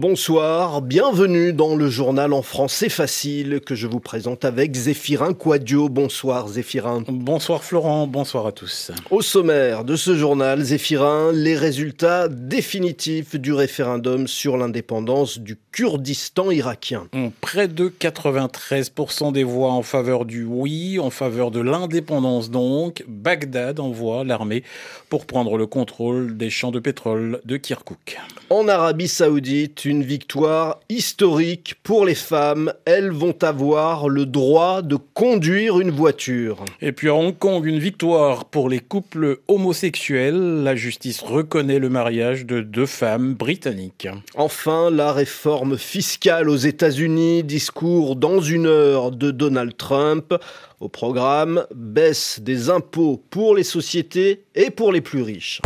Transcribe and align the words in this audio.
Bonsoir, 0.00 0.80
bienvenue 0.80 1.52
dans 1.52 1.76
le 1.76 1.90
journal 1.90 2.32
en 2.32 2.40
français 2.40 2.88
facile 2.88 3.60
que 3.60 3.74
je 3.74 3.86
vous 3.86 4.00
présente 4.00 4.46
avec 4.46 4.74
Zéphirin 4.74 5.34
Quadio. 5.34 5.90
Bonsoir 5.90 6.48
Zéphirin. 6.48 7.04
Bonsoir 7.06 7.62
Florent, 7.62 8.06
bonsoir 8.06 8.46
à 8.46 8.52
tous. 8.52 8.92
Au 9.10 9.20
sommaire 9.20 9.84
de 9.84 9.96
ce 9.96 10.16
journal, 10.16 10.62
Zéphirin, 10.62 11.32
les 11.32 11.54
résultats 11.54 12.28
définitifs 12.28 13.36
du 13.36 13.52
référendum 13.52 14.26
sur 14.26 14.56
l'indépendance 14.56 15.38
du 15.38 15.58
Kurdistan 15.70 16.50
irakien. 16.50 17.06
Près 17.42 17.68
de 17.68 17.90
93% 17.90 19.32
des 19.32 19.44
voix 19.44 19.72
en 19.72 19.82
faveur 19.82 20.24
du 20.24 20.44
oui, 20.44 20.98
en 20.98 21.10
faveur 21.10 21.50
de 21.50 21.60
l'indépendance 21.60 22.50
donc. 22.50 23.04
Bagdad 23.06 23.78
envoie 23.78 24.24
l'armée 24.24 24.64
pour 25.10 25.26
prendre 25.26 25.58
le 25.58 25.66
contrôle 25.66 26.38
des 26.38 26.48
champs 26.48 26.70
de 26.70 26.80
pétrole 26.80 27.42
de 27.44 27.58
Kirkuk. 27.58 28.18
En 28.48 28.66
Arabie 28.66 29.06
saoudite, 29.06 29.84
une 29.90 30.04
victoire 30.04 30.78
historique 30.88 31.74
pour 31.82 32.06
les 32.06 32.14
femmes. 32.14 32.72
Elles 32.84 33.10
vont 33.10 33.36
avoir 33.42 34.08
le 34.08 34.24
droit 34.24 34.82
de 34.82 34.96
conduire 34.96 35.80
une 35.80 35.90
voiture. 35.90 36.64
Et 36.80 36.92
puis 36.92 37.08
à 37.08 37.14
Hong 37.14 37.36
Kong, 37.36 37.66
une 37.66 37.80
victoire 37.80 38.44
pour 38.44 38.68
les 38.68 38.78
couples 38.78 39.38
homosexuels. 39.48 40.62
La 40.62 40.76
justice 40.76 41.20
reconnaît 41.20 41.80
le 41.80 41.88
mariage 41.88 42.46
de 42.46 42.60
deux 42.60 42.86
femmes 42.86 43.34
britanniques. 43.34 44.08
Enfin, 44.36 44.90
la 44.90 45.12
réforme 45.12 45.76
fiscale 45.76 46.48
aux 46.48 46.56
États-Unis, 46.56 47.42
discours 47.42 48.14
dans 48.14 48.40
une 48.40 48.66
heure 48.66 49.10
de 49.10 49.32
Donald 49.32 49.76
Trump. 49.76 50.34
Au 50.78 50.88
programme, 50.88 51.66
baisse 51.74 52.38
des 52.40 52.70
impôts 52.70 53.22
pour 53.30 53.56
les 53.56 53.64
sociétés 53.64 54.44
et 54.54 54.70
pour 54.70 54.92
les 54.92 55.00
plus 55.00 55.22
riches. 55.22 55.60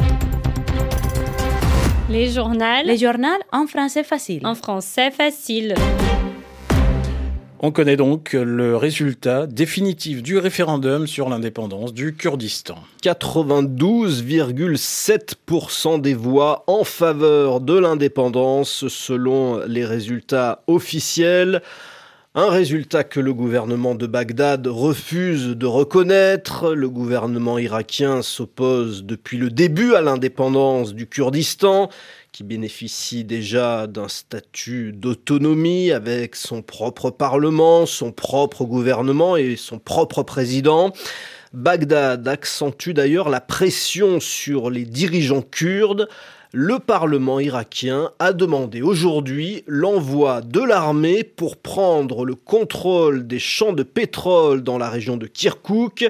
Les 2.10 2.28
journaux. 2.28 2.82
Les 2.84 2.98
journaux 2.98 3.28
en 3.50 3.66
français 3.66 4.04
facile. 4.04 4.46
En 4.46 4.54
français 4.54 5.10
facile. 5.10 5.74
On 7.60 7.70
connaît 7.70 7.96
donc 7.96 8.34
le 8.34 8.76
résultat 8.76 9.46
définitif 9.46 10.22
du 10.22 10.36
référendum 10.36 11.06
sur 11.06 11.30
l'indépendance 11.30 11.94
du 11.94 12.14
Kurdistan. 12.14 12.74
92,7% 13.02 16.02
des 16.02 16.12
voix 16.12 16.64
en 16.66 16.84
faveur 16.84 17.62
de 17.62 17.78
l'indépendance 17.78 18.86
selon 18.88 19.62
les 19.66 19.86
résultats 19.86 20.62
officiels. 20.66 21.62
Un 22.36 22.48
résultat 22.48 23.04
que 23.04 23.20
le 23.20 23.32
gouvernement 23.32 23.94
de 23.94 24.08
Bagdad 24.08 24.66
refuse 24.66 25.50
de 25.50 25.66
reconnaître. 25.66 26.74
Le 26.74 26.90
gouvernement 26.90 27.58
irakien 27.58 28.22
s'oppose 28.22 29.04
depuis 29.04 29.38
le 29.38 29.50
début 29.50 29.94
à 29.94 30.00
l'indépendance 30.00 30.94
du 30.94 31.06
Kurdistan, 31.06 31.90
qui 32.32 32.42
bénéficie 32.42 33.22
déjà 33.22 33.86
d'un 33.86 34.08
statut 34.08 34.92
d'autonomie 34.92 35.92
avec 35.92 36.34
son 36.34 36.60
propre 36.60 37.10
parlement, 37.10 37.86
son 37.86 38.10
propre 38.10 38.64
gouvernement 38.64 39.36
et 39.36 39.54
son 39.54 39.78
propre 39.78 40.24
président. 40.24 40.92
Bagdad 41.52 42.26
accentue 42.26 42.94
d'ailleurs 42.94 43.28
la 43.28 43.40
pression 43.40 44.18
sur 44.18 44.70
les 44.70 44.86
dirigeants 44.86 45.42
kurdes 45.42 46.08
le 46.56 46.78
Parlement 46.78 47.40
irakien 47.40 48.12
a 48.20 48.32
demandé 48.32 48.80
aujourd'hui 48.80 49.64
l'envoi 49.66 50.40
de 50.40 50.60
l'armée 50.60 51.24
pour 51.24 51.56
prendre 51.56 52.24
le 52.24 52.36
contrôle 52.36 53.26
des 53.26 53.40
champs 53.40 53.72
de 53.72 53.82
pétrole 53.82 54.62
dans 54.62 54.78
la 54.78 54.88
région 54.88 55.16
de 55.16 55.26
Kirkuk. 55.26 56.08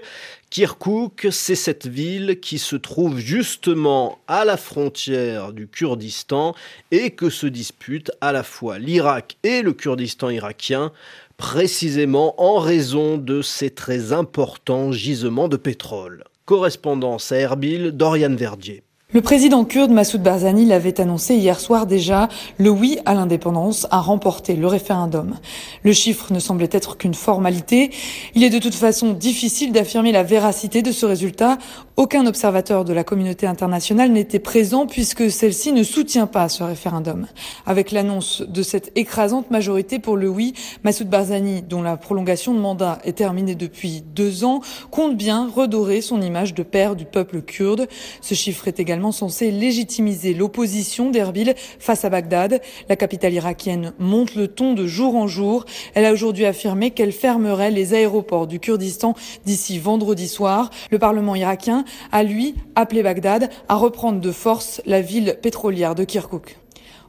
Kirkuk, 0.51 1.29
c'est 1.31 1.55
cette 1.55 1.87
ville 1.87 2.41
qui 2.41 2.59
se 2.59 2.77
trouve 2.77 3.21
justement 3.21 4.19
à 4.29 4.45
la 4.45 4.59
frontière 4.59 5.55
du 5.55 5.67
Kurdistan 5.67 6.55
et 6.91 7.13
que 7.13 7.31
se 7.31 7.47
disputent 7.47 8.13
à 8.21 8.31
la 8.31 8.43
fois 8.43 8.79
l'Irak 8.79 9.39
et 9.45 9.63
le 9.63 9.73
Kurdistan 9.73 10.29
irakien 10.29 10.93
précisément 11.39 12.35
en 12.37 12.59
raison 12.59 13.17
de 13.17 13.41
ces 13.41 13.71
très 13.71 14.13
importants 14.13 14.93
gisements 14.93 15.49
de 15.49 15.57
pétrole. 15.57 16.23
Correspondance 16.45 17.33
à 17.33 17.37
Erbil, 17.39 17.93
Dorian 17.93 18.35
Verdier. 18.35 18.84
Le 19.15 19.21
président 19.21 19.65
kurde 19.65 19.93
Massoud 19.93 20.25
Barzani 20.25 20.65
l'avait 20.65 21.01
annoncé 21.01 21.37
hier 21.37 21.61
soir 21.61 21.87
déjà, 21.87 22.29
le 22.59 22.69
oui 22.69 22.99
à 23.05 23.15
l'indépendance 23.15 23.87
a 23.93 24.01
remporté 24.01 24.57
le 24.57 24.67
référendum. 24.67 25.37
Le 25.85 25.93
chiffre 25.93 26.33
ne 26.33 26.41
semblait 26.41 26.69
être 26.73 26.97
qu'une 26.97 27.15
formalité. 27.15 27.93
Il 28.35 28.43
est 28.43 28.51
de 28.51 28.59
toute 28.59 28.75
façon 28.75 29.13
difficile 29.13 29.71
d'affirmer 29.71 30.11
la 30.11 30.25
véracité 30.25 30.83
de 30.83 30.91
ce 30.91 31.07
résultat. 31.07 31.59
Aucun 31.97 32.27
observateur 32.27 32.85
de 32.85 32.93
la 32.93 33.05
communauté 33.05 33.47
internationale 33.47 34.11
n'était 34.11 34.41
présent 34.41 34.85
puisque 34.85 35.31
celle-ci 35.31 35.73
ne 35.73 35.85
soutient 35.85 36.27
pas 36.27 36.49
ce 36.49 36.65
référendum. 36.65 37.29
Avec 37.67 37.93
l'annonce 37.93 38.43
de 38.43 38.63
cette 38.65 38.91
écrasante 38.97 39.49
majorité 39.53 40.01
pour 40.01 40.17
le 40.17 40.29
oui, 40.29 40.55
Massoud 40.83 41.09
Barzani, 41.09 41.63
dont 41.63 41.83
la 41.83 41.97
prolongation 41.97 42.53
de 42.53 42.59
mandat 42.59 42.99
est 43.05 43.19
terminée 43.19 43.55
depuis 43.55 44.03
deux 44.17 44.43
ans, 44.43 44.61
compte 44.91 45.17
bien 45.17 45.49
redorer 45.49 46.01
son 46.01 46.21
image 46.21 46.53
de 46.53 46.65
père 46.65 46.97
du 46.97 47.05
peuple 47.05 47.43
kurde. 47.43 47.87
Ce 48.21 48.35
chiffre 48.35 48.67
est 48.67 48.81
également 48.81 49.04
censé 49.13 49.51
légitimiser 49.51 50.35
l'opposition 50.35 51.11
d'Erbil 51.11 51.55
face 51.79 52.05
à 52.05 52.11
Bagdad. 52.11 52.61
La 52.89 52.97
capitale 52.97 53.35
irakienne 53.35 53.93
monte 53.99 54.35
le 54.35 54.49
ton 54.49 54.75
de 54.75 54.87
jour 54.87 55.17
en 55.17 55.27
jour. 55.27 55.65
Elle 55.95 56.05
a 56.05 56.13
aujourd'hui 56.13 56.47
affirmé 56.47 56.91
qu'elle 56.91 57.13
fermerait 57.13 57.71
les 57.71 57.95
aéroports 57.95 58.47
du 58.47 58.61
Kurdistan 58.61 59.15
d'ici 59.45 59.79
vendredi 59.79 60.29
soir. 60.29 60.71
Le 60.91 60.99
Parlement 60.99 61.35
irakien 61.35 61.85
a, 62.13 62.23
lui, 62.23 62.55
appelé 62.75 63.03
Bagdad 63.03 63.51
à 63.69 63.77
reprendre 63.77 64.21
de 64.21 64.33
force 64.33 64.83
la 64.87 65.01
ville 65.01 65.39
pétrolière 65.43 65.95
de 65.95 66.05
Kirkuk. 66.05 66.59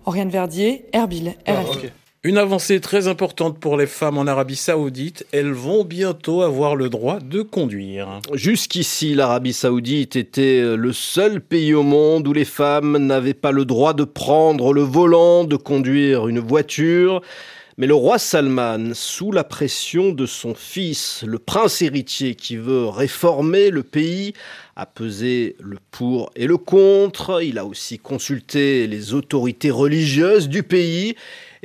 Verdier, 0.08 0.86
Erbil. 0.94 1.36
Une 2.26 2.40
avancée 2.40 2.82
très 2.82 3.08
importante 3.08 3.60
pour 3.60 3.78
les 3.78 3.86
femmes 3.86 4.18
en 4.18 4.26
Arabie 4.26 4.56
saoudite. 4.56 5.28
Elles 5.32 5.52
vont 5.52 5.84
bientôt 5.84 6.42
avoir 6.42 6.76
le 6.76 6.90
droit 6.90 7.20
de 7.20 7.44
conduire. 7.44 8.20
Jusqu'ici, 8.34 9.14
l'Arabie 9.14 9.54
saoudite 9.54 10.16
était 10.16 10.76
le 10.76 10.92
seul 10.92 11.40
pays 11.40 11.76
au 11.76 11.84
monde 11.84 12.28
où 12.28 12.34
les 12.34 12.44
femmes 12.44 12.98
n'avaient 12.98 13.36
pas 13.36 13.52
le 13.52 13.64
droit 13.64 13.94
de 13.94 14.06
prendre 14.06 14.74
le 14.74 14.82
volant, 14.82 15.44
de 15.44 15.56
conduire 15.56 16.28
une 16.28 16.40
voiture. 16.40 17.22
Mais 17.78 17.86
le 17.86 17.94
roi 17.94 18.18
Salman, 18.18 18.96
sous 18.96 19.32
la 19.32 19.44
pression 19.44 20.12
de 20.12 20.26
son 20.26 20.56
fils, 20.56 21.24
le 21.28 21.38
prince 21.38 21.84
héritier 21.84 22.34
qui 22.34 22.56
veut 22.56 22.88
réformer 22.88 23.70
le 23.70 23.84
pays, 23.84 24.34
a 24.76 24.88
pesé 24.88 25.58
le 25.60 25.78
pour 25.92 26.32
et 26.36 26.48
le 26.48 26.58
contre. 26.58 27.44
Il 27.44 27.60
a 27.60 27.66
aussi 27.66 28.00
consulté 28.00 28.88
les 28.88 29.14
autorités 29.14 29.72
religieuses 29.72 30.50
du 30.50 30.64
pays 30.64 31.16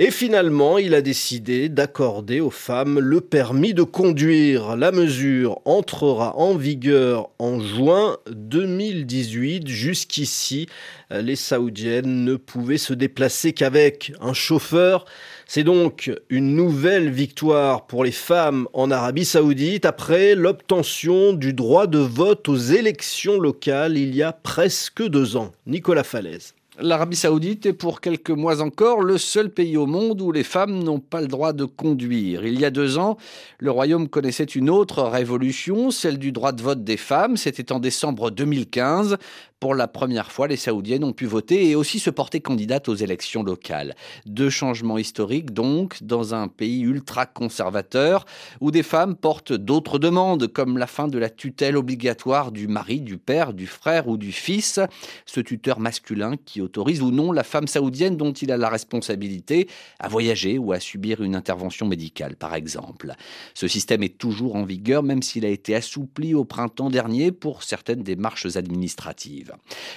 et 0.02 0.10
finalement, 0.10 0.78
il 0.78 0.94
a 0.94 1.02
décidé 1.02 1.68
d'accorder 1.68 2.40
aux 2.40 2.48
femmes 2.48 2.98
le 2.98 3.20
permis 3.20 3.74
de 3.74 3.82
conduire. 3.82 4.74
La 4.74 4.92
mesure 4.92 5.60
entrera 5.66 6.38
en 6.38 6.54
vigueur 6.54 7.28
en 7.38 7.60
juin 7.60 8.16
2018. 8.30 9.68
Jusqu'ici, 9.68 10.68
les 11.10 11.36
Saoudiennes 11.36 12.24
ne 12.24 12.36
pouvaient 12.36 12.78
se 12.78 12.94
déplacer 12.94 13.52
qu'avec 13.52 14.14
un 14.22 14.32
chauffeur. 14.32 15.04
C'est 15.46 15.64
donc 15.64 16.10
une 16.30 16.56
nouvelle 16.56 17.10
victoire 17.10 17.86
pour 17.86 18.02
les 18.02 18.10
femmes 18.10 18.68
en 18.72 18.90
Arabie 18.90 19.26
saoudite 19.26 19.84
après 19.84 20.34
l'obtention 20.34 21.34
du 21.34 21.52
droit 21.52 21.86
de 21.86 21.98
vote 21.98 22.48
aux 22.48 22.56
élections 22.56 23.38
locales 23.38 23.98
il 23.98 24.16
y 24.16 24.22
a 24.22 24.32
presque 24.32 25.06
deux 25.06 25.36
ans. 25.36 25.52
Nicolas 25.66 26.04
Falaise. 26.04 26.54
L'Arabie 26.82 27.16
saoudite 27.16 27.66
est 27.66 27.74
pour 27.74 28.00
quelques 28.00 28.30
mois 28.30 28.62
encore 28.62 29.02
le 29.02 29.18
seul 29.18 29.50
pays 29.50 29.76
au 29.76 29.84
monde 29.84 30.22
où 30.22 30.32
les 30.32 30.44
femmes 30.44 30.82
n'ont 30.82 30.98
pas 30.98 31.20
le 31.20 31.26
droit 31.26 31.52
de 31.52 31.66
conduire. 31.66 32.46
Il 32.46 32.58
y 32.58 32.64
a 32.64 32.70
deux 32.70 32.96
ans, 32.96 33.18
le 33.58 33.70
royaume 33.70 34.08
connaissait 34.08 34.44
une 34.44 34.70
autre 34.70 35.02
révolution, 35.02 35.90
celle 35.90 36.18
du 36.18 36.32
droit 36.32 36.52
de 36.52 36.62
vote 36.62 36.82
des 36.82 36.96
femmes. 36.96 37.36
C'était 37.36 37.72
en 37.72 37.80
décembre 37.80 38.30
2015. 38.30 39.18
Pour 39.60 39.74
la 39.74 39.88
première 39.88 40.32
fois, 40.32 40.48
les 40.48 40.56
Saoudiennes 40.56 41.04
ont 41.04 41.12
pu 41.12 41.26
voter 41.26 41.68
et 41.68 41.74
aussi 41.74 41.98
se 41.98 42.08
porter 42.08 42.40
candidate 42.40 42.88
aux 42.88 42.94
élections 42.94 43.42
locales. 43.42 43.94
Deux 44.24 44.48
changements 44.48 44.96
historiques 44.96 45.52
donc 45.52 46.02
dans 46.02 46.34
un 46.34 46.48
pays 46.48 46.80
ultra 46.80 47.26
conservateur 47.26 48.24
où 48.62 48.70
des 48.70 48.82
femmes 48.82 49.14
portent 49.14 49.52
d'autres 49.52 49.98
demandes 49.98 50.46
comme 50.46 50.78
la 50.78 50.86
fin 50.86 51.08
de 51.08 51.18
la 51.18 51.28
tutelle 51.28 51.76
obligatoire 51.76 52.52
du 52.52 52.68
mari, 52.68 53.02
du 53.02 53.18
père, 53.18 53.52
du 53.52 53.66
frère 53.66 54.08
ou 54.08 54.16
du 54.16 54.32
fils, 54.32 54.80
ce 55.26 55.40
tuteur 55.40 55.78
masculin 55.78 56.36
qui 56.42 56.62
autorise 56.62 57.02
ou 57.02 57.10
non 57.10 57.30
la 57.30 57.44
femme 57.44 57.66
saoudienne 57.66 58.16
dont 58.16 58.32
il 58.32 58.52
a 58.52 58.56
la 58.56 58.70
responsabilité 58.70 59.68
à 59.98 60.08
voyager 60.08 60.56
ou 60.56 60.72
à 60.72 60.80
subir 60.80 61.20
une 61.20 61.36
intervention 61.36 61.86
médicale 61.86 62.34
par 62.34 62.54
exemple. 62.54 63.12
Ce 63.52 63.68
système 63.68 64.02
est 64.04 64.16
toujours 64.16 64.56
en 64.56 64.64
vigueur 64.64 65.02
même 65.02 65.22
s'il 65.22 65.44
a 65.44 65.50
été 65.50 65.74
assoupli 65.74 66.32
au 66.32 66.46
printemps 66.46 66.88
dernier 66.88 67.30
pour 67.30 67.62
certaines 67.62 68.02
démarches 68.02 68.56
administratives. 68.56 69.49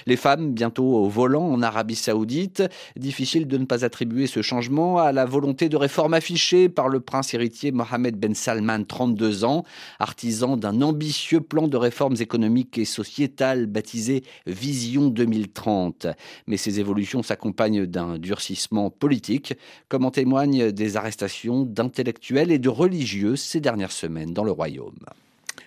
Les 0.06 0.16
femmes, 0.16 0.52
bientôt 0.52 0.84
au 0.84 1.08
volant 1.08 1.46
en 1.46 1.62
Arabie 1.62 1.94
Saoudite. 1.94 2.62
Difficile 2.96 3.46
de 3.46 3.58
ne 3.58 3.64
pas 3.64 3.84
attribuer 3.84 4.26
ce 4.26 4.42
changement 4.42 4.98
à 4.98 5.12
la 5.12 5.24
volonté 5.24 5.68
de 5.68 5.76
réforme 5.76 6.14
affichée 6.14 6.68
par 6.68 6.88
le 6.88 7.00
prince 7.00 7.34
héritier 7.34 7.72
Mohamed 7.72 8.16
Ben 8.16 8.34
Salman, 8.34 8.84
32 8.84 9.44
ans, 9.44 9.64
artisan 9.98 10.56
d'un 10.56 10.82
ambitieux 10.82 11.40
plan 11.40 11.68
de 11.68 11.76
réformes 11.76 12.16
économiques 12.20 12.78
et 12.78 12.84
sociétales 12.84 13.66
baptisé 13.66 14.24
Vision 14.46 15.08
2030. 15.08 16.06
Mais 16.46 16.56
ces 16.56 16.80
évolutions 16.80 17.22
s'accompagnent 17.22 17.86
d'un 17.86 18.18
durcissement 18.18 18.90
politique, 18.90 19.54
comme 19.88 20.04
en 20.04 20.10
témoignent 20.10 20.72
des 20.72 20.96
arrestations 20.96 21.62
d'intellectuels 21.62 22.50
et 22.50 22.58
de 22.58 22.68
religieux 22.68 23.36
ces 23.36 23.60
dernières 23.60 23.92
semaines 23.92 24.32
dans 24.32 24.44
le 24.44 24.52
royaume. 24.52 24.98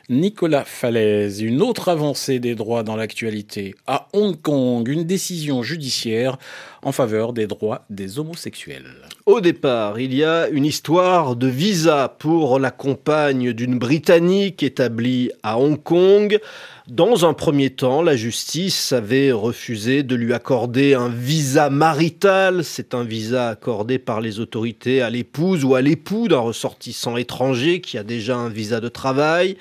Nicolas 0.10 0.64
Falaise, 0.64 1.42
une 1.42 1.62
autre 1.62 1.90
avancée 1.90 2.40
des 2.40 2.56
droits 2.56 2.84
dans 2.84 2.96
l'actualité. 2.96 3.76
À 3.88 4.08
Hong 4.14 4.42
Kong, 4.42 4.88
une 4.88 5.04
décision 5.04 5.64
judiciaire 5.64 6.38
en 6.82 6.94
faveur 6.94 7.34
des 7.34 7.46
droits 7.46 7.84
des 7.90 8.18
homosexuels. 8.18 8.86
Au 9.26 9.42
départ, 9.42 10.00
il 10.00 10.14
y 10.14 10.24
a 10.24 10.48
une 10.48 10.64
histoire 10.64 11.36
de 11.36 11.48
visa 11.48 12.16
pour 12.20 12.58
la 12.58 12.72
compagne 12.72 13.52
d'une 13.52 13.78
Britannique 13.78 14.64
établie 14.64 15.30
à 15.44 15.60
Hong 15.60 15.84
Kong. 15.84 16.40
Dans 16.88 17.26
un 17.26 17.34
premier 17.34 17.72
temps, 17.72 18.02
la 18.02 18.16
justice 18.16 18.94
avait 18.94 19.34
refusé 19.34 20.04
de 20.04 20.16
lui 20.16 20.34
accorder 20.34 20.94
un 20.94 21.10
visa 21.10 21.70
marital. 21.70 22.64
C'est 22.64 22.94
un 22.94 23.04
visa 23.04 23.50
accordé 23.50 24.00
par 24.00 24.22
les 24.22 24.40
autorités 24.40 25.02
à 25.02 25.10
l'épouse 25.10 25.66
ou 25.66 25.76
à 25.76 25.82
l'époux 25.82 26.30
d'un 26.30 26.40
ressortissant 26.40 27.18
étranger 27.18 27.82
qui 27.82 27.98
a 27.98 28.04
déjà 28.04 28.38
un 28.38 28.48
visa 28.48 28.80
de 28.80 28.88
travail. 28.88 29.58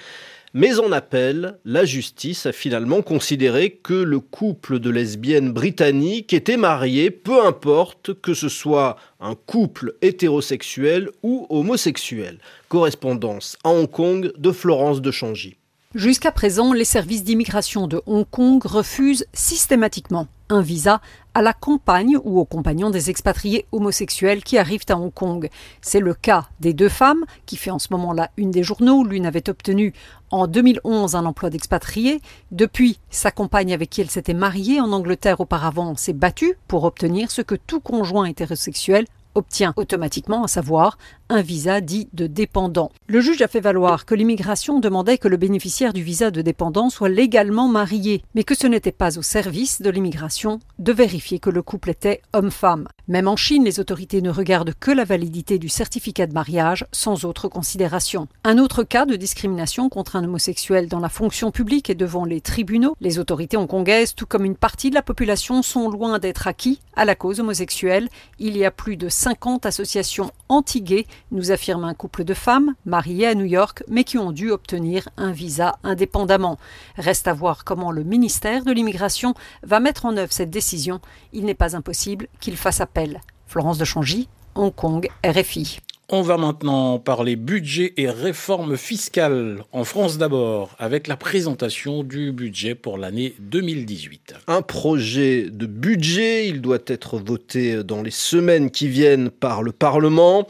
Mais 0.59 0.79
en 0.79 0.91
appel, 0.91 1.59
la 1.67 1.85
justice 1.85 2.47
a 2.47 2.53
finalement 2.53 3.03
considéré 3.03 3.73
que 3.73 3.93
le 3.93 4.21
couple 4.21 4.79
de 4.79 4.89
lesbiennes 4.89 5.53
britanniques 5.53 6.33
était 6.33 6.57
marié, 6.57 7.11
peu 7.11 7.45
importe 7.45 8.19
que 8.23 8.33
ce 8.33 8.49
soit 8.49 8.97
un 9.21 9.35
couple 9.35 9.97
hétérosexuel 10.01 11.11
ou 11.23 11.47
homosexuel. 11.51 12.39
Correspondance 12.71 13.59
à 13.65 13.69
Hong 13.69 13.91
Kong 13.91 14.33
de 14.39 14.51
Florence 14.51 15.03
de 15.03 15.11
Changy. 15.11 15.59
Jusqu'à 15.97 16.31
présent, 16.31 16.75
les 16.75 16.85
services 16.85 17.25
d'immigration 17.25 17.87
de 17.87 18.03
Hong 18.05 18.27
Kong 18.31 18.63
refusent 18.63 19.25
systématiquement 19.33 20.27
un 20.51 20.61
visa 20.61 21.01
à 21.33 21.41
la 21.41 21.55
compagne 21.55 22.19
ou 22.23 22.39
au 22.39 22.45
compagnon 22.45 22.91
des 22.91 23.09
expatriés 23.09 23.65
homosexuels 23.73 24.45
qui 24.45 24.59
arrivent 24.59 24.85
à 24.91 24.99
Hong 24.99 25.13
Kong. 25.13 25.49
C'est 25.81 26.01
le 26.01 26.13
cas 26.13 26.51
des 26.61 26.75
deux 26.75 26.91
femmes, 26.91 27.25
qui 27.47 27.57
fait 27.57 27.71
en 27.71 27.79
ce 27.79 27.89
moment 27.93 28.13
là 28.13 28.31
une 28.37 28.51
des 28.51 28.63
journaux. 28.63 29.05
L'une 29.05 29.25
avait 29.25 29.49
obtenu 29.49 29.95
en 30.31 30.47
2011 30.47 31.15
un 31.15 31.25
emploi 31.25 31.49
d'expatrié. 31.49 32.21
Depuis, 32.51 32.99
sa 33.09 33.31
compagne 33.31 33.73
avec 33.73 33.89
qui 33.89 34.03
elle 34.03 34.11
s'était 34.11 34.35
mariée 34.35 34.83
en 34.83 34.93
Angleterre 34.93 35.41
auparavant 35.41 35.97
s'est 35.97 36.13
battue 36.13 36.59
pour 36.69 36.85
obtenir 36.85 37.31
ce 37.31 37.41
que 37.41 37.55
tout 37.55 37.81
conjoint 37.81 38.27
hétérosexuel 38.27 39.07
obtient 39.37 39.73
automatiquement, 39.77 40.45
à 40.45 40.49
savoir 40.49 40.99
un 41.29 41.43
visa 41.43 41.81
dit 41.81 42.09
de 42.13 42.27
dépendant. 42.27 42.91
Le 43.09 43.21
juge 43.21 43.43
a 43.43 43.49
fait 43.49 43.61
valoir 43.61 44.07
que 44.07 44.15
l'immigration 44.15 44.79
demandait 44.79 45.19
que 45.19 45.29
le 45.29 45.37
bénéficiaire 45.37 45.93
du 45.93 46.03
visa 46.03 46.31
de 46.31 46.41
dépendant 46.41 46.89
soit 46.89 47.09
légalement 47.09 47.69
marié, 47.69 48.23
mais 48.35 48.45
que 48.45 48.55
ce 48.55 48.67
n'était 48.67 48.93
pas 48.93 49.19
au 49.19 49.23
service 49.23 49.83
de 49.83 49.91
l'immigration 49.91 50.61
de 50.79 50.93
vérifier 50.93 51.39
que 51.39 51.51
le 51.51 51.63
couple 51.63 51.91
était 51.91 52.23
homme-femme. 52.33 52.89
Même 53.09 53.29
en 53.29 53.37
Chine, 53.37 53.65
les 53.65 53.81
autorités 53.81 54.23
ne 54.23 54.31
regardent 54.31 54.75
que 54.79 54.91
la 54.91 55.05
validité 55.05 55.59
du 55.59 55.69
certificat 55.69 56.27
de 56.27 56.33
mariage 56.33 56.87
sans 56.93 57.25
autre 57.25 57.49
considération. 57.49 58.29
Un 58.45 58.59
autre 58.59 58.83
cas 58.83 59.07
de 59.07 59.17
discrimination 59.17 59.89
contre 59.89 60.17
un 60.17 60.25
homosexuel 60.25 60.89
dans 60.89 61.01
la 61.01 61.09
fonction 61.09 61.51
publique 61.51 61.91
et 61.91 61.95
devant 61.95 62.25
les 62.25 62.41
tribunaux, 62.41 62.97
les 63.01 63.19
autorités 63.19 63.57
hongkongaises, 63.57 64.15
tout 64.15 64.27
comme 64.27 64.45
une 64.45 64.57
partie 64.57 64.91
de 64.91 64.95
la 64.95 65.03
population, 65.03 65.63
sont 65.63 65.89
loin 65.91 66.19
d'être 66.19 66.47
acquis 66.47 66.81
à 66.95 67.05
la 67.05 67.15
cause 67.15 67.41
homosexuelle. 67.41 68.09
Il 68.39 68.57
y 68.57 68.65
a 68.65 68.71
plus 68.71 68.97
de 68.97 69.09
50 69.27 69.67
associations 69.67 70.31
anti-gays, 70.49 71.05
nous 71.33 71.51
affirme 71.51 71.83
un 71.83 71.95
couple 71.95 72.23
de 72.23 72.33
femmes 72.33 72.75
mariées 72.85 73.27
à 73.27 73.35
New 73.35 73.45
York 73.45 73.83
mais 73.89 74.05
qui 74.05 74.19
ont 74.19 74.31
dû 74.31 74.53
obtenir 74.53 75.09
un 75.17 75.33
visa 75.33 75.81
indépendamment. 75.83 76.59
Reste 76.97 77.27
à 77.27 77.33
voir 77.33 77.65
comment 77.65 77.91
le 77.91 78.05
ministère 78.05 78.65
de 78.65 78.71
l'immigration 78.71 79.35
va 79.65 79.81
mettre 79.81 80.05
en 80.05 80.17
œuvre 80.17 80.33
cette 80.33 80.51
décision. 80.51 81.01
Il 81.33 81.45
n'est 81.45 81.55
pas 81.55 81.75
impossible 81.75 82.29
qu'il 82.39 82.57
fasse 82.57 82.81
appel. 82.81 83.21
Florence 83.49 83.79
de 83.79 83.85
Changy, 83.85 84.29
Hong 84.55 84.73
Kong, 84.73 85.09
RFI. 85.25 85.81
On 86.09 86.23
va 86.23 86.37
maintenant 86.37 87.01
parler 87.01 87.35
budget 87.35 87.93
et 87.97 88.09
réforme 88.09 88.77
fiscale 88.77 89.65
en 89.73 89.83
France 89.83 90.19
d'abord, 90.19 90.77
avec 90.79 91.09
la 91.09 91.17
présentation 91.17 92.05
du 92.05 92.31
budget 92.31 92.77
pour 92.77 92.97
l'année 92.97 93.35
2018. 93.41 94.35
Un 94.47 94.63
projet 94.63 95.49
de 95.51 95.67
budget, 95.67 96.47
il 96.47 96.61
doit 96.61 96.79
être 96.87 97.19
voté 97.19 97.83
dans 97.83 98.03
les 98.03 98.13
semaines 98.13 98.71
qui 98.71 98.87
viennent 98.87 99.31
par 99.31 99.65
le 99.65 99.73
Parlement. 99.73 100.47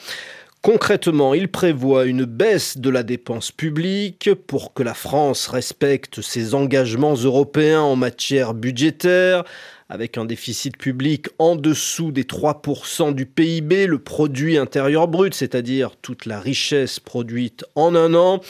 Concrètement, 0.61 1.32
il 1.32 1.49
prévoit 1.49 2.05
une 2.05 2.26
baisse 2.26 2.76
de 2.76 2.91
la 2.91 3.03
dépense 3.03 3.50
publique 3.50 4.29
pour 4.47 4.75
que 4.75 4.82
la 4.82 4.93
France 4.93 5.47
respecte 5.47 6.20
ses 6.20 6.55
engagements 6.55 7.14
européens 7.14 7.81
en 7.81 7.97
matière 7.97 8.53
budgétaire, 8.53 9.44
avec 9.88 10.18
un 10.18 10.24
déficit 10.24 10.76
public 10.76 11.28
en 11.38 11.54
dessous 11.54 12.10
des 12.10 12.24
3% 12.24 13.14
du 13.14 13.26
PIB, 13.26 13.86
le 13.86 13.98
produit 13.98 14.58
intérieur 14.58 15.06
brut, 15.06 15.34
c'est-à-dire 15.34 15.96
toute 15.96 16.26
la 16.26 16.40
richesse 16.40 16.98
produite 16.98 17.64
en 17.74 17.94
un 17.94 18.14
an. 18.14 18.40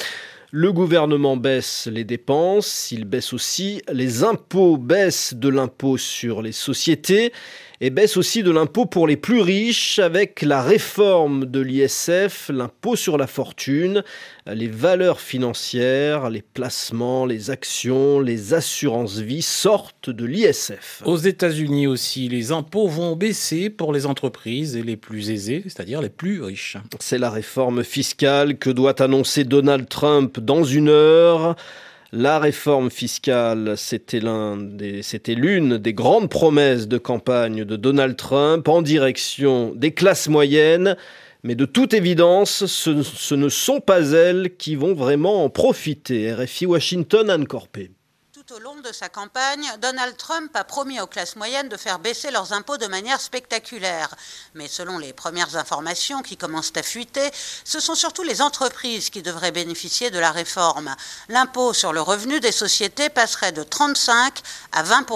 Le 0.59 0.73
gouvernement 0.73 1.37
baisse 1.37 1.87
les 1.87 2.05
dépenses, 2.05 2.91
il 2.91 3.05
baisse 3.05 3.35
aussi 3.35 3.83
les 3.93 4.25
impôts, 4.25 4.79
baisse 4.79 5.35
de 5.35 5.51
l'impôt 5.51 5.99
sur 5.99 6.41
les 6.41 6.53
sociétés 6.53 7.31
et 7.81 7.91
baisse 7.91 8.17
aussi 8.17 8.43
de 8.43 8.51
l'impôt 8.51 8.87
pour 8.87 9.07
les 9.07 9.17
plus 9.17 9.41
riches 9.41 9.99
avec 9.99 10.43
la 10.43 10.63
réforme 10.63 11.45
de 11.45 11.61
l'ISF, 11.61 12.51
l'impôt 12.53 12.97
sur 12.97 13.19
la 13.19 13.27
fortune, 13.27 14.03
les 14.47 14.69
valeurs 14.69 15.21
financières, 15.21 16.31
les 16.31 16.43
placements, 16.43 17.27
les 17.27 17.51
actions, 17.51 18.21
les 18.21 18.55
assurances 18.55 19.19
vie 19.19 19.43
sortent 19.43 20.11
de 20.11 20.25
l'ISF. 20.25 21.03
Aux 21.05 21.19
États-Unis 21.19 21.87
aussi, 21.87 22.29
les 22.29 22.53
impôts 22.53 22.89
vont 22.89 23.15
baisser 23.15 23.69
pour 23.69 23.93
les 23.93 24.07
entreprises 24.07 24.77
et 24.77 24.83
les 24.83 24.97
plus 24.97 25.31
aisées, 25.31 25.63
c'est-à-dire 25.65 26.01
les 26.01 26.09
plus 26.09 26.43
riches. 26.43 26.79
C'est 27.01 27.19
la 27.19 27.31
réforme 27.31 27.85
fiscale 27.85 28.57
que 28.57 28.71
doit 28.71 29.03
annoncer 29.03 29.45
Donald 29.45 29.89
Trump 29.89 30.41
dans 30.47 30.65
une 30.65 30.89
heure. 30.89 31.57
La 32.13 32.39
réforme 32.39 32.91
fiscale, 32.91 33.75
c'était 33.77 34.21
l'une 34.21 35.77
des 35.77 35.93
grandes 35.93 36.31
promesses 36.31 36.89
de 36.89 36.99
campagne 36.99 37.65
de 37.65 37.77
Donald 37.77 38.17
Trump 38.17 38.69
en 38.69 38.81
direction 38.81 39.75
des 39.75 39.93
classes 39.93 40.29
moyennes. 40.29 40.97
Mais 41.43 41.55
de 41.55 41.65
toute 41.65 41.95
évidence, 41.95 42.67
ce, 42.67 43.35
ne 43.35 43.49
sont 43.49 43.81
pas 43.81 44.11
elles 44.13 44.57
qui 44.57 44.77
vont 44.77 44.95
vraiment 44.95 45.45
en 45.45 45.51
profiter. 45.51 46.33
RFI 46.33 46.67
Washington, 46.67 47.29
Anne. 47.29 47.47
Tout 48.47 48.55
au 48.55 48.59
long 48.61 48.77
de 48.77 48.93
sa 48.93 49.09
campagne, 49.09 49.73
Donald 49.81 50.17
Trump 50.17 50.55
a 50.55 50.63
promis 50.63 51.01
aux 51.01 51.09
classes 51.09 51.35
moyennes 51.35 51.69
de 51.69 51.77
faire 51.77 51.99
baisser 51.99 52.31
leurs 52.31 52.53
impôts 52.53 52.77
de 52.77 52.87
manière 52.87 53.21
spectaculaire. 53.21 54.15
Mais 54.55 54.69
selon 54.69 54.99
les 54.99 55.13
premières 55.13 55.57
informations 55.57 56.23
qui 56.23 56.37
commencent 56.37 56.73
à 56.77 56.85
fuiter, 56.85 57.29
ce 57.65 57.81
sont 57.81 57.97
surtout 57.97 58.23
les 58.23 58.43
entreprises 58.43 59.11
qui 59.11 59.23
devraient 59.23 59.51
bénéficier 59.51 60.13
de 60.13 60.21
la 60.21 60.31
réforme. 60.31 60.95
L'impôt 61.29 61.73
sur 61.73 61.93
le 61.93 62.01
revenu 62.01 62.39
des 62.39 62.53
sociétés 62.53 63.09
passerait 63.09 63.51
de 63.51 63.65
35 63.65 64.41
à 64.71 64.85
20 64.85 65.07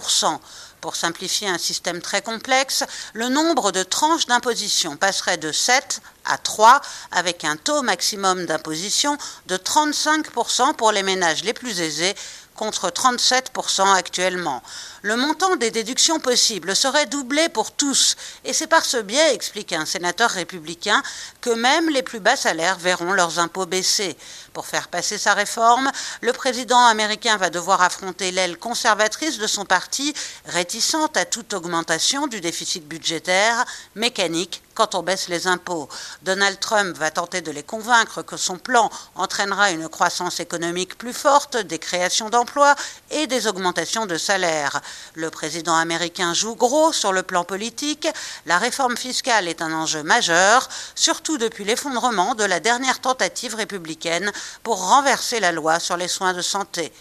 pour 0.80 0.96
simplifier 0.96 1.48
un 1.48 1.58
système 1.58 2.00
très 2.00 2.22
complexe, 2.22 2.84
le 3.12 3.28
nombre 3.28 3.70
de 3.70 3.84
tranches 3.84 4.26
d'imposition 4.26 4.96
passerait 4.96 5.36
de 5.36 5.52
7 5.52 6.00
à 6.24 6.36
3 6.36 6.80
avec 7.12 7.44
un 7.44 7.56
taux 7.56 7.82
maximum 7.82 8.46
d'imposition 8.46 9.16
de 9.46 9.56
35% 9.56 10.74
pour 10.74 10.90
les 10.90 11.02
ménages 11.02 11.44
les 11.44 11.52
plus 11.52 11.80
aisés 11.80 12.14
contre 12.60 12.90
37% 12.90 13.94
actuellement. 13.94 14.62
Le 15.00 15.16
montant 15.16 15.56
des 15.56 15.70
déductions 15.70 16.20
possibles 16.20 16.76
serait 16.76 17.06
doublé 17.06 17.48
pour 17.48 17.72
tous, 17.72 18.16
et 18.44 18.52
c'est 18.52 18.66
par 18.66 18.84
ce 18.84 18.98
biais, 18.98 19.34
explique 19.34 19.72
un 19.72 19.86
sénateur 19.86 20.28
républicain, 20.28 21.02
que 21.40 21.48
même 21.48 21.88
les 21.88 22.02
plus 22.02 22.20
bas 22.20 22.36
salaires 22.36 22.76
verront 22.76 23.14
leurs 23.14 23.38
impôts 23.38 23.64
baisser. 23.64 24.14
Pour 24.52 24.66
faire 24.66 24.88
passer 24.88 25.16
sa 25.16 25.32
réforme, 25.32 25.90
le 26.20 26.34
président 26.34 26.84
américain 26.84 27.38
va 27.38 27.48
devoir 27.48 27.80
affronter 27.80 28.30
l'aile 28.30 28.58
conservatrice 28.58 29.38
de 29.38 29.46
son 29.46 29.64
parti, 29.64 30.12
réticente 30.44 31.16
à 31.16 31.24
toute 31.24 31.54
augmentation 31.54 32.26
du 32.26 32.42
déficit 32.42 32.86
budgétaire, 32.86 33.64
mécanique 33.94 34.62
quand 34.74 34.94
on 34.94 35.02
baisse 35.02 35.28
les 35.28 35.46
impôts. 35.46 35.88
Donald 36.22 36.58
Trump 36.60 36.96
va 36.96 37.10
tenter 37.10 37.40
de 37.40 37.50
les 37.50 37.62
convaincre 37.62 38.22
que 38.22 38.36
son 38.36 38.58
plan 38.58 38.90
entraînera 39.14 39.70
une 39.70 39.88
croissance 39.88 40.40
économique 40.40 40.96
plus 40.96 41.12
forte, 41.12 41.56
des 41.56 41.78
créations 41.78 42.30
d'emplois 42.30 42.74
et 43.10 43.26
des 43.26 43.46
augmentations 43.46 44.06
de 44.06 44.16
salaires. 44.16 44.80
Le 45.14 45.30
président 45.30 45.74
américain 45.74 46.34
joue 46.34 46.54
gros 46.54 46.92
sur 46.92 47.12
le 47.12 47.22
plan 47.22 47.44
politique. 47.44 48.08
La 48.46 48.58
réforme 48.58 48.96
fiscale 48.96 49.48
est 49.48 49.62
un 49.62 49.72
enjeu 49.72 50.02
majeur, 50.02 50.68
surtout 50.94 51.38
depuis 51.38 51.64
l'effondrement 51.64 52.34
de 52.34 52.44
la 52.44 52.60
dernière 52.60 53.00
tentative 53.00 53.54
républicaine 53.54 54.32
pour 54.62 54.88
renverser 54.88 55.40
la 55.40 55.52
loi 55.52 55.80
sur 55.80 55.96
les 55.96 56.08
soins 56.08 56.34
de 56.34 56.42
santé. 56.42 56.92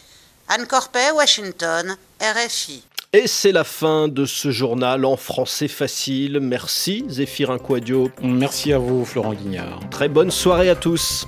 Anne 0.48 0.66
Corpet, 0.66 1.12
Washington, 1.12 1.96
RFI. 2.20 2.84
Et 3.12 3.26
c'est 3.26 3.52
la 3.52 3.64
fin 3.64 4.08
de 4.08 4.26
ce 4.26 4.52
journal 4.52 5.04
en 5.04 5.18
français 5.18 5.68
facile. 5.68 6.40
Merci 6.40 7.06
Zéphirin 7.10 7.58
Quadio. 7.58 8.12
Merci 8.22 8.72
à 8.72 8.78
vous 8.78 9.04
Florent 9.04 9.34
Guignard. 9.34 9.80
Très 9.90 10.10
bonne 10.10 10.30
soirée 10.30 10.70
à 10.70 10.76
tous. 10.76 11.26